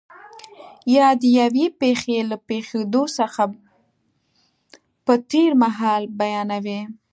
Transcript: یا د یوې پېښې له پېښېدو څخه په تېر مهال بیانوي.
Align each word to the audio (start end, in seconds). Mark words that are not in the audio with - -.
یا 0.95 1.07
د 1.21 1.23
یوې 1.39 1.65
پېښې 1.79 2.17
له 2.29 2.37
پېښېدو 2.47 3.03
څخه 3.17 3.43
په 5.05 5.13
تېر 5.31 5.51
مهال 5.63 6.03
بیانوي. 6.19 6.81